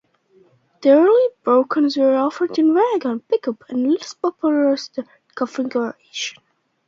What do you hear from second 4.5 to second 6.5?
roadster configuration.